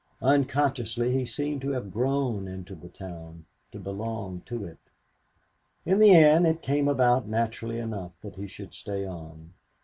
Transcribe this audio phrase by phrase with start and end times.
[0.23, 4.79] Unconsciously he seemed to have grown into the town, to belong to it.
[5.85, 9.53] In the end it came about naturally enough that he should stay on.